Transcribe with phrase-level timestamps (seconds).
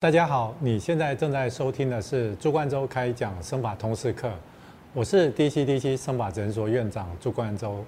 [0.00, 4.30] 大家好，你现在正在收听的是朱冠洲开讲生法通识课，
[4.94, 7.84] 我是 DCDC 生法诊所院长朱冠洲。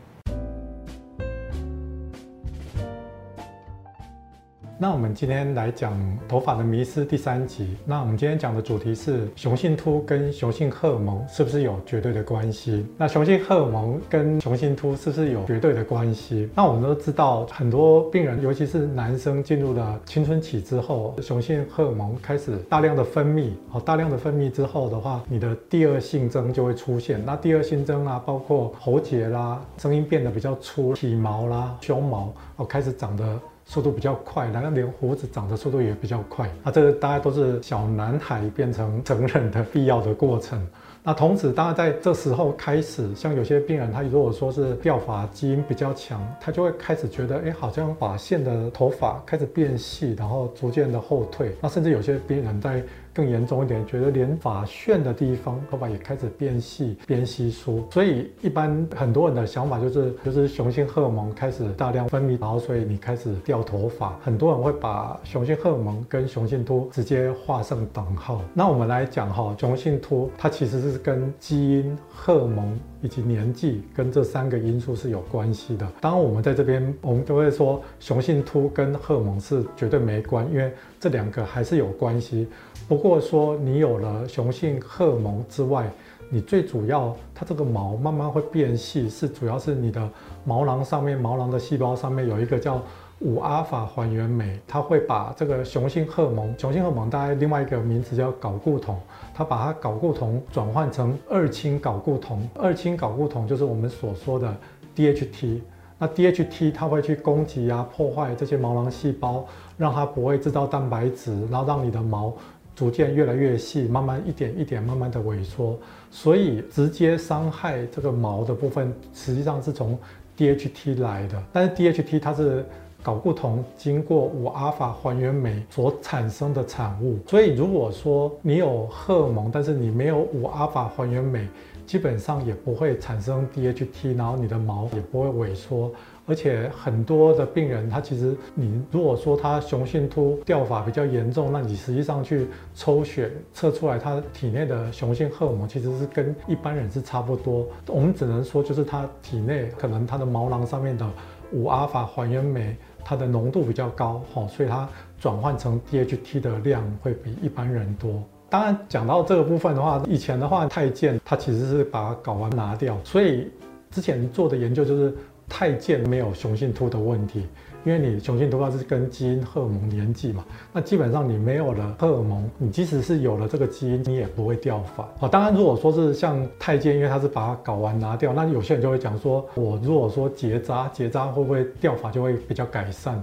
[4.83, 5.93] 那我们今天来讲
[6.27, 7.77] 头发的迷思第三集。
[7.85, 12.87] 那我们今天讲的主题是雄性秃跟雄性荷尔蒙是不是有绝对的关系？
[12.97, 16.49] 那雄性荷尔蒙跟雄性秃是不是有绝对的关系？
[16.55, 23.51] 那我们都知道，很多病人，尤其是男生进入了青春期之后，雄性荷尔蒙开始大量的分泌。
[23.69, 27.23] 好，大量的分泌之后的话，你的第二性征就会出现。
[27.23, 33.39] 那第二性征啊，包括喉结啦，声音变得比较粗，体毛啦，胸毛哦开始长得。
[33.71, 36.51] 速度比较快，然后连胡子长的速度也比较快。
[36.65, 40.61] 那这个大概都是小男孩变成成人的必要的过程。
[41.05, 51.55] 那同时，当然在这时候开始，像有些病人，他如果说是掉发基因比较强，他就会开始觉得，哎，好像发线的头发开始变细，然后逐渐的后退。
[51.61, 64.19] 那甚至有些病人在更严重一点，觉得连发旋的地方头发也开始变细、变稀疏，所以一般很多人的想法就是，就是雄性荷尔蒙开始大量分泌，然后所以你开始掉头发。
[64.23, 68.43] 很多人会把雄性荷尔蒙跟雄性秃直接画上等号。
[68.55, 72.79] 那我们来讲哈，雄性秃它其实是跟基因、荷尔蒙。
[73.03, 75.91] 以及年纪跟这三个因素是有关系的。
[76.03, 82.47] 当然，我们在这边我们都会说雄性秃跟荷尔蒙是绝对没关，因为这两个还是有关系。
[82.87, 85.91] 不过说你有了雄性荷尔蒙之外，
[86.31, 90.09] 你最主要它这个毛慢慢会变细，是主要是你的
[90.45, 92.81] 毛囊上面毛囊的细胞上面有一个叫。
[93.23, 98.97] 五阿法还原酶，它会把这个雄性荷尔蒙，雄性荷尔蒙大概另外一个名字叫睾固酮，
[99.35, 104.57] 它把它睾固酮转换成二氢睾固酮，二氢睾固酮就是我们所说的
[104.97, 105.61] DHT。
[105.99, 109.45] 那 DHT 它会去攻击啊，破坏这些毛囊细胞，
[109.77, 112.33] 让它不会制造蛋白质，然后让你的毛
[112.75, 115.79] 逐渐越来越细，慢慢一点一点慢慢的萎缩。
[116.11, 119.99] 所以直接伤害这个毛的部分，实际上是从
[120.37, 122.65] DHT 来的，但是 DHT 它是。
[123.03, 131.49] 睾固酮经过五阿法还原酶所产生的产物，所以如果说你有荷尔蒙，但是你没有五阿法还原酶，
[131.87, 135.91] 基本上也不会产生 DHT，然后你的毛也不会萎缩。
[136.27, 147.67] 而且很多的病人，他其实你如果说他雄性秃掉发比较严重，那你实际上去抽血测出来，他体内的雄性荷尔蒙其实是跟一般人是差不多。
[147.89, 151.05] 我们只能说就是他体内可能他的毛囊上面的
[151.51, 152.77] 五阿法还原酶。
[153.05, 154.89] 它的浓度比较高，哈，所以它
[155.19, 158.23] 转换成 DHT 的量会比一般人多。
[158.49, 163.49] 当然，讲到这个部分的话，以前的话，太监他其实是把睾丸拿掉，所以
[163.91, 165.15] 之前做的研究就是
[165.49, 167.47] 太监没有雄性秃的问题。
[167.85, 175.09] 因为你雄性头发是跟基因、荷尔蒙年纪嘛，那基本上你没有了荷尔蒙，你即使是有了这个基因，你也不会掉发。
[175.19, 183.23] 好，当然如果说是像太监，因为他是把睾丸拿掉，那有些人就会讲说，我如果说结扎，结扎会不会掉发就会比较改善？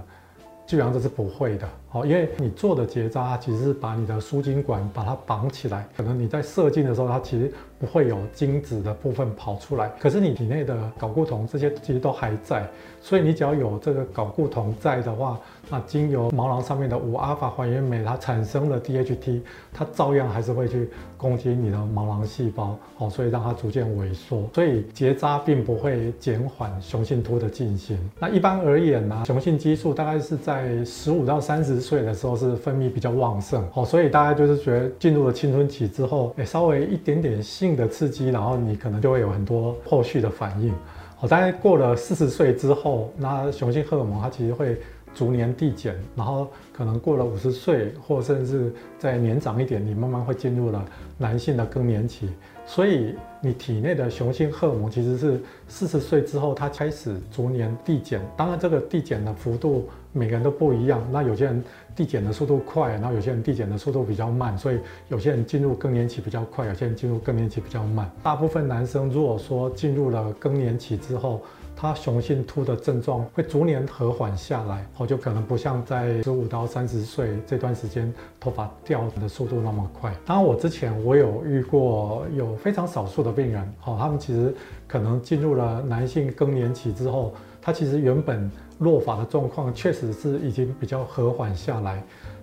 [0.66, 1.68] 基本上这是不会的。
[1.90, 12.68] 好，因为你做的结扎其实是把你的输精管把它绑起来，可能你在射精的时候，它其实不会有精子的部分跑出来，可是你体内的睾固酮这些其实都还在，
[13.00, 15.40] 所以你只要有这个睾固酮在的话，
[15.70, 19.40] 那经由毛囊上面的五阿法还原酶它产生的 DHT，
[19.72, 27.98] 它照样还是会去攻击你的毛囊细胞，好，所以让它逐渐萎缩，所以结扎并不会减缓雄性秃的进行。
[28.18, 31.77] 那一般而言呢，雄性激素大概是在十五到三十。
[31.78, 40.74] 十岁的时候是分泌比较旺盛，哦，所以大家就是觉得进入了青春期之后，哎，稍微一点点性的刺激，然后你可能就会有很多后续的反应，
[41.16, 44.76] 好，在过了四十岁之后，那雄性荷尔蒙它其实会
[45.14, 50.84] 逐年递减，然后可能过了五十岁，或甚至再年长一点，你慢慢会进入了
[51.16, 52.28] 男性的更年期，
[52.68, 59.88] 所以你体内的雄性荷尔蒙其实是四十岁之后它开始逐年递减，当然这个递减的幅度。
[60.10, 61.62] 每个人都不一样，那有些人
[61.94, 64.78] 递减的速度快，然后有些人递减的速度比较慢，所以
[65.08, 68.10] 有些人进入更年期比较快，有些人进入更年期比较慢。
[68.22, 71.42] 大部分男生如果说进入了更年期之后，
[71.80, 80.12] 他雄性秃的症状会逐年和缓下来，哦，就可能不像在十五到三十岁这段时间头发掉的速度那么快。
[80.26, 84.52] 当然，我之前我有遇过有非常少数的病人，哦，他们其实
[84.88, 87.32] 可能进入了男性更年期之后，
[87.62, 88.50] 他其实原本。
[88.78, 92.00] 落发的状况确实是已经比较和缓下来，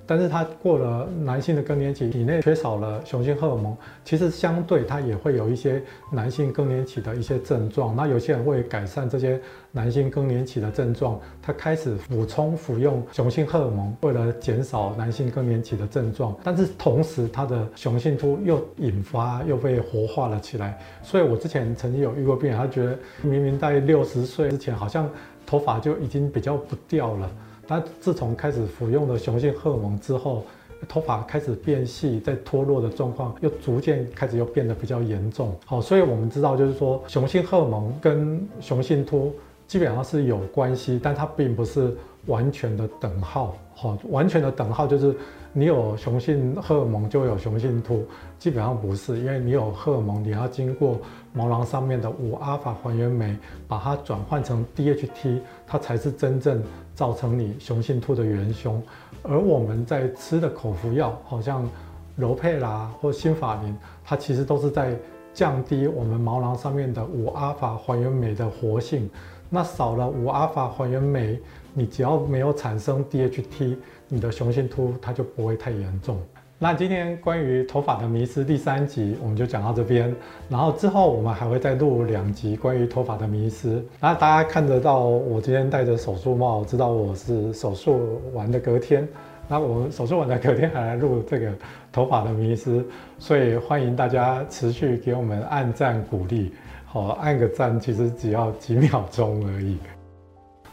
[0.07, 5.81] 但是他过了男性的更年期，体内缺少了雄性荷尔蒙，其实相对他也会有一些
[6.11, 7.95] 男性更年期的一些症状。
[7.95, 9.39] 那有些人会改善这些
[9.71, 16.35] 男性更年期的症状，他开始补充服用雄性荷尔蒙，为了减少男性更年期的症状。
[16.43, 20.79] 但是同时，他的雄性秃又引发又被活化了起来。
[21.01, 25.09] 所以我之前曾经有遇过病人，他觉得明明在六十岁之前好像
[25.45, 27.31] 头发就已经比较不掉了。
[27.67, 30.43] 他自从开始服用了雄性荷尔蒙之后，
[30.87, 35.55] 头发开始变细，在脱落的状况又逐渐开始又变得比较严重。
[35.65, 39.33] 好，所以我们知道，就是说雄性荷尔蒙跟雄性秃
[39.67, 41.95] 基本上是有关系，但它并不是
[42.27, 43.55] 完全的等号。
[43.73, 45.15] 好，完全的等号就是
[45.51, 48.05] 你有雄性荷尔蒙就有雄性秃，
[48.37, 50.99] 基本上不是，因为你有荷尔蒙，你要经过
[51.33, 53.35] 毛囊上面的五阿法还原酶
[53.67, 56.61] 把它转换成 DHT，它才是真正。
[56.95, 58.81] 造成你雄性秃的元凶，
[59.21, 61.69] 而我们在吃的口服药，好像
[62.15, 64.97] 柔佩啦或新法林，它其实都是在
[65.33, 69.09] 降低我们毛囊上面的五阿法还原酶的活性。
[69.49, 71.39] 那少了五阿法还原酶，
[71.73, 73.77] 你只要没有产生 DHT，
[74.07, 76.17] 你的雄性秃它就不会太严重。
[76.57, 80.15] 那今天关于头发的迷思第三集我们就讲到这边，
[80.47, 83.83] 然后之后我们还会再录两集关于头发的迷思。
[83.99, 89.05] 那大家看得到我今天戴着手术帽，知道我是手术完的隔天。
[89.49, 91.51] 那我手术完的隔天还来录这个
[91.91, 92.83] 头发的迷思，
[93.19, 96.53] 所以欢迎大家持续给我们按赞鼓励。
[96.85, 99.77] 好，按个赞其实只要几秒钟而已。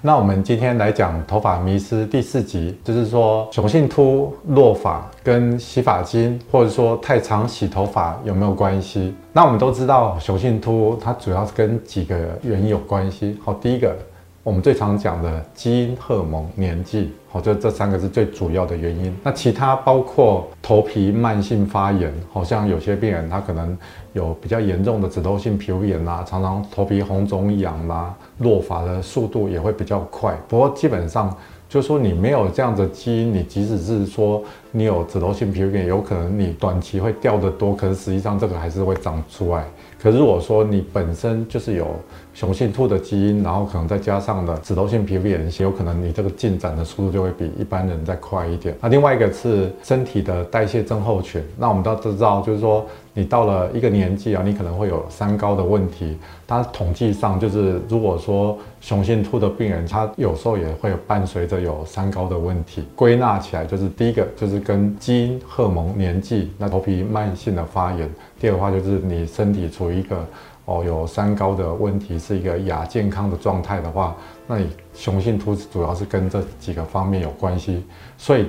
[0.04, 9.14] 那我们今天来讲头发迷失第四集，就是说雄性秃落发跟洗发精或者说太常洗头发有没有关系？
[9.32, 13.38] 那我们都知道雄性秃它主要是跟几个原因有关系。
[13.44, 13.96] 好，第一个。
[14.44, 19.16] 我们最常讲的基因、荷尔蒙、年纪，好，就这三个是最主要的原因。
[19.22, 23.78] 那其他包括头皮慢性发炎，好像有些病人他可能
[24.12, 30.36] 有比较严重的脂漏性皮肤炎啦，常常头皮红肿痒啦，落发的速度也会比较快。
[30.48, 31.34] 不过基本上
[31.68, 34.42] 就是说你没有这样的基因，你即使是说
[34.74, 39.64] 你有脂漏性皮肤炎，有可能你短期会掉得多，可是实际上这个还是会长出来。
[40.02, 41.86] 可是如果说你本身就是有
[42.34, 48.74] 雄性兔的基因，然后可能再加上了脂漏性皮肤炎，有可能你这个进展的速度就会比一般人再快一点。
[48.80, 52.84] 那另外一个是身体的代谢症候群，那我们都知道，就是说
[53.14, 56.16] 你到了一个年纪啊，你可能会有三高的问题。
[56.48, 62.84] 它统计上就是，如果说雄性兔的病人，他有时候也会伴随着有三高的问题。
[62.96, 68.08] 归纳起来就是第一个就是跟基因、荷尔蒙、年纪，那头皮慢性的发炎。
[68.40, 70.24] 第二的话就是你身体处于一个
[70.64, 74.16] 哦有三高的问题，是一个亚健康的状态的话，
[74.46, 77.84] 那你雄性秃主要是跟这几个方面有关系。
[78.16, 78.46] 所以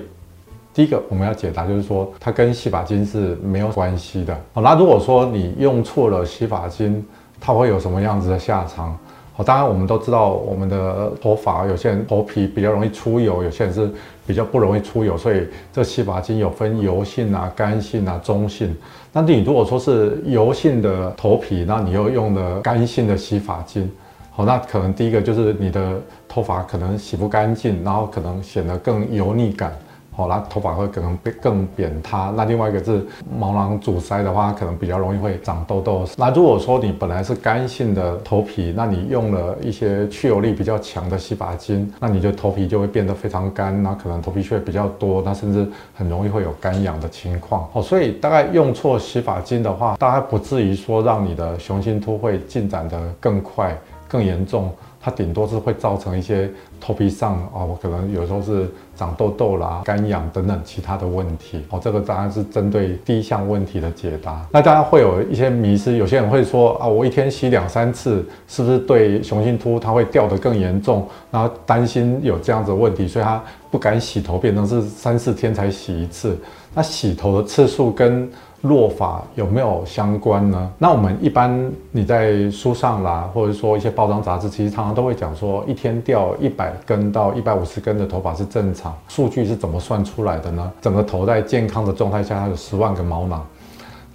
[0.73, 4.33] 第一个我们要解答就是说，它跟洗发精是没有关系的。
[4.53, 7.05] 好，那如果说你用错了洗发精，
[7.39, 8.97] 它会有什么样子的下场？
[9.35, 13.89] 好，当然我们都知道，我们的头发有些人头皮比较容易出油，有些人是
[14.27, 18.75] 比较不容易出油，所以这洗发精有分油性啊、干性啊、中性。
[19.11, 23.91] 那你如果说是油性的头皮，那你又用了干性的洗发精，
[24.29, 29.73] 好，那可能第一个就是你的头发可能洗不干净，然后可能显得更油腻感。
[30.15, 32.31] 好，那头发会可能变更扁塌。
[32.35, 33.05] 那另外一个是
[33.35, 36.05] 毛囊阻塞的话，可能比较容易会长痘痘。
[36.17, 47.67] 那如果说你本来是干性的头皮，那你用了一些去油力比较强的洗发精，那你的头皮就会变得非常干，那可能头皮屑比较多，那甚至很容易会有干痒的情况。
[47.73, 53.75] 哦，所以大概用错洗发精的话，大概不至于说让你的雄性秃会进展得更快、
[54.07, 54.71] 更严重。
[55.03, 61.77] 它顶多是会造成一些头皮上哦，可能有时候是长痘痘啦、干痒等等其他的问题哦。
[61.83, 64.47] 这个当然是针对第一项问题的解答。
[64.49, 71.05] 那当然会有一些迷失，有些人会说啊，我一天洗两三次，是不是对雄性秃它会掉得更严重？
[71.29, 76.37] 然后担心有这样子的问题，所以他不敢洗头，变成是三四天才洗一次。
[76.73, 78.31] 那洗头的次数跟
[78.63, 80.71] 落发有没有相关呢？
[80.77, 88.93] 那我们一般你在书上啦，或者说一些包装杂志，其实常常都会讲说，一天掉一百根到一百五十根的头发是正常。
[89.09, 90.71] 数据是怎么算出来的呢？
[90.81, 93.45] 整个头在健康的状态下，它有十万个毛囊。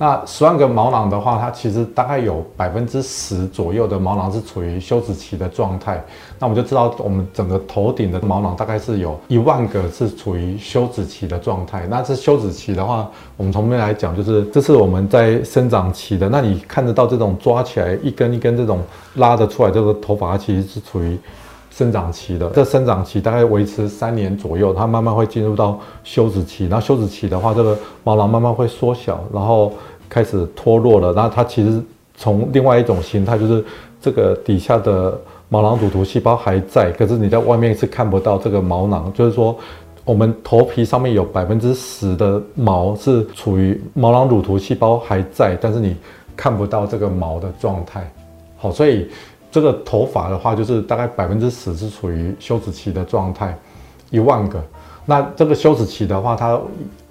[0.01, 6.01] 那十万个毛囊的话，它其实大概有百分之十左右的毛囊是处于休止期的状态。
[6.39, 11.85] 那我们就知道，我们整个头顶的毛囊大概是有一万个是处于休止期的状态。
[11.91, 16.29] 那这休止期的话，我们从面来讲，就是这是我们在生长期的。
[16.29, 18.81] 那你看得到这种抓起来一根一根这种
[19.15, 21.19] 拉得出来这个头发，其实是处于
[21.79, 26.67] 生长期的，这生长期大概维持三年左右，它慢慢会进入到休止期。
[26.67, 29.73] 然后休止期的话，这个毛囊慢慢会缩小，然后
[30.09, 31.13] 开始脱落了。
[31.13, 31.81] 然后它其实
[32.17, 33.65] 从另外一种形态，就是
[34.01, 35.17] 这个底下的
[35.49, 39.57] 毛囊乳头细胞还在，可是你在外面是看不到这个毛囊，就是说。
[40.05, 45.95] 我们头皮上面有百分之十的毛是处于毛囊乳头细胞还在，但是你
[46.35, 48.11] 看不到这个毛的状态。
[48.57, 49.07] 好，所以
[49.51, 53.57] 这个头发的话，就是大概百分之十是处于休止期的状态，
[54.11, 54.63] 一万个。
[55.07, 56.61] 那这个休止期的话，它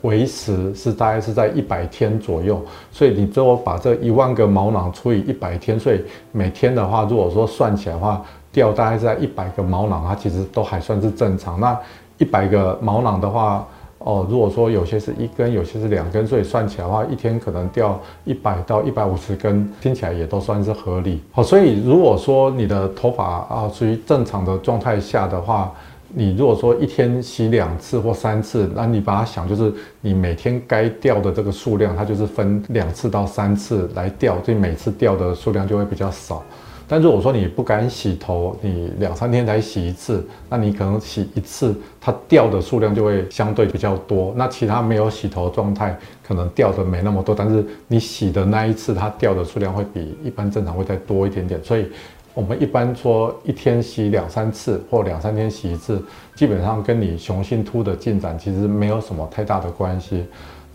[0.01, 2.63] 维持是大概是在一百天左右。
[2.91, 5.99] 所以你最后把这一万个毛囊除以一百天，所以
[6.31, 11.59] 每天的话，如果说算起来的话，掉大概在一百个毛囊，它其实都还算是正常。
[11.59, 11.75] 那
[12.19, 13.67] 一百个毛囊的话，
[14.07, 21.19] 哦，如果说有些是一根，有些是两根，所以算起来的话，一天可能掉一百到一百五十根，听起来也都算是合理。
[21.33, 25.73] 好，所以如果说你的头发啊属于正常的状态下的话，
[26.07, 36.41] 你如果说一天洗两次或三次，那你把它想就是你每天该掉的这个数量，它就是分两次到三次来掉，所以每次掉的数量就会比较少。
[36.87, 44.33] 但如果说你不敢洗头，你两三天才洗一次，那你可能洗一次，它掉的数量就会相对比较多。
[44.37, 51.61] 那其他没有洗头状态，可能掉的没那么多，但是你洗的那一次，它掉的数量会比一般正常会再多一点点。
[51.61, 51.85] 所以，
[52.33, 56.01] 我们一般说一天洗两三次，或两三天洗一次，
[56.35, 60.23] 基本上跟你雄性秃的进展其实没有什么太大的关系。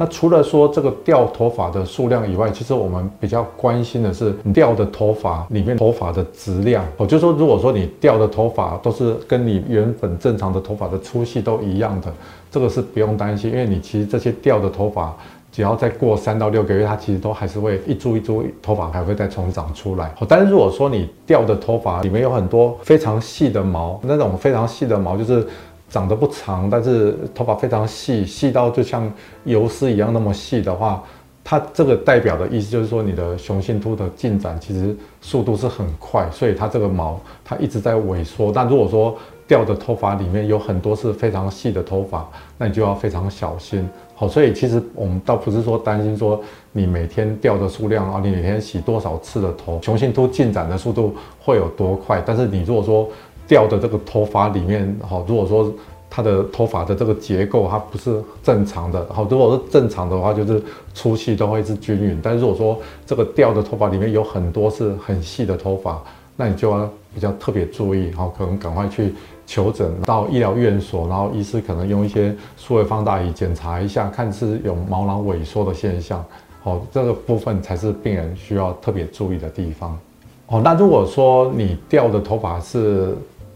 [0.02, 6.84] 那除了说这个掉头发的数量以外，其实我们比较关心的是掉的头发里面头发的质量。
[6.96, 12.12] 哦，就说，如果说你掉的头发都是跟你原本正常的头发的粗细都一样的，
[12.50, 15.16] 这个是不用担心，因为你其实这些掉的头发，
[15.52, 20.12] 只要再过三到六个月，它其实都还是会一株一株头发还会再重长出来。
[20.26, 25.46] 但是如果说你掉的头发里面有很多非常细的毛，那种非常细的毛就是。
[25.92, 29.12] 长得不长，但是头发非常细，细到就像
[29.44, 31.04] 油丝一样那么细的话，
[31.44, 38.50] 它这个代表的意思就是说你的雄性秃的进展其实速度是很快，所以它这个毛它一直在萎缩。
[38.50, 39.14] 但如果说
[39.46, 43.86] 掉的头发里面有很多是非常细的头发，那你就要非常小心。
[44.14, 52.22] 好，所以其实我们倒不是说担心说你每天掉的数量啊，你每天洗多少次的头，雄性秃进展的速度会有多快？
[52.24, 53.08] 但是你如果说
[53.52, 55.70] 掉的这个头发里面，好，如果说
[56.08, 60.62] 它的头发的这个结构它不是正常的，好，如果是正常的话，就是
[60.94, 62.18] 粗细都会是均匀。
[62.22, 66.02] 但如果说这个掉的头发里面有很多是很细的头发，
[66.34, 69.12] 那你就要比较特别注意，好，可能赶快去
[69.46, 76.24] 求诊到医疗院所，然后医师可能用一些数位放大仪检查一下，看是有毛囊萎缩的现象，
[76.62, 79.98] 好，这个部分才是病人需要特别注意的地方。
[80.46, 83.14] 哦，那如果说你掉的头发是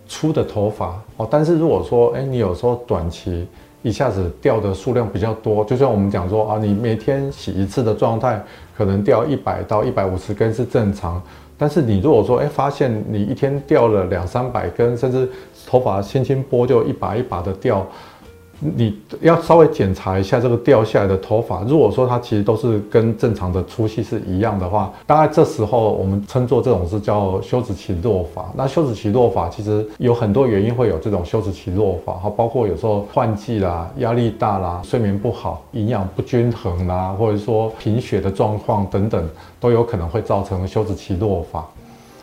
[0.08, 3.46] 粗的头发哦，但是如果说，哎，你有时候短期
[3.82, 8.42] 一下子掉的数量比较多，就像我们讲说啊，你每天洗一次的状态，
[8.76, 11.22] 可能掉一百到一百五十根是正常。
[11.58, 15.28] 但是你如果说，哎，发现你一天掉了两三百根，甚至
[15.66, 17.86] 头发轻轻拨就一把一把的掉。
[18.58, 28.50] 你要稍微检查一下这个掉下来的头发，如果说它其实都是跟正常的粗细是一样的话，大概这时候我们称作这种是叫休止期落发。
[28.56, 39.28] 那休止期落发其实有很多原因会有这种休止期落发，哈，包括有时候换季啦、压力大啦、睡眠不好、营养不均衡啦，或者说贫血的状况等等，
[39.60, 41.64] 都有可能会造成休止期落发。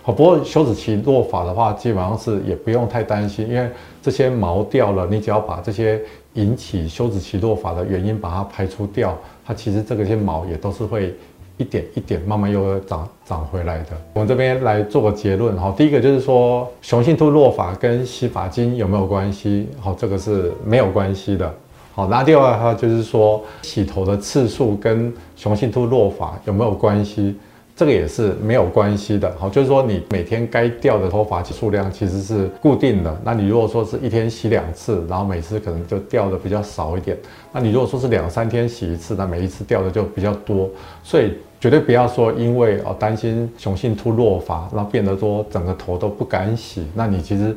[0.05, 3.69] 好，不过休止期落发的话，基本上是也不用太担心，因为
[4.01, 6.01] 这些毛掉了，你只要把这些
[6.33, 11.13] 引起休止期落发的原因把它排除掉，它其实这个些毛也都是会
[11.57, 13.89] 一点一点慢慢又长长回来的。
[14.13, 19.67] 我们这边来做个结论，好，第一个就是说雄性秃落发跟洗发精有没有关系？
[19.79, 21.53] 好，这个是没有关系的。
[21.93, 27.35] 好，那第二个话就是说洗头的次数跟雄性秃落发有没有关系？
[27.75, 33.19] 这个也是没有关系的，好，就是说你每天该掉的头发数量其实是固定的。
[33.23, 37.17] 那你如果说是一天洗两次，然后每次可能就掉的比较少一点。
[37.51, 40.69] 那你如果说是两三天洗一次，那每一次掉的就比较多。
[41.03, 46.85] 所以绝对不要说因为哦担心雄性秃落发，然后变得说整个头都不敢洗。
[46.93, 47.55] 那你其实，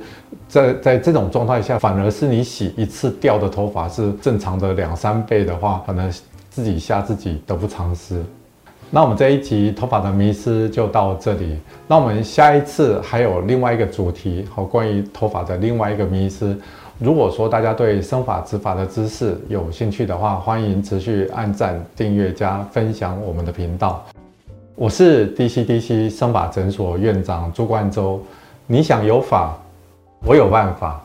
[0.49, 6.11] 在在这种状态下，反而是你洗一次掉的头发是正常的两三倍的话，可能
[6.49, 8.25] 自己吓自己得不偿失。
[8.89, 11.59] 那我们这一集头发的迷失就到这里。
[11.89, 16.57] 那我们下一次还有另外一个主题，好，关于头发的另外一个迷失。
[16.99, 24.05] 如果说大家对生发植发的知识有兴趣的话，欢迎持续按赞、订阅加分享我们的频道。
[24.77, 28.23] 我是 DCDC 生发诊所院长朱冠洲，
[28.67, 29.59] 你想有法
[30.25, 31.03] 我有办法。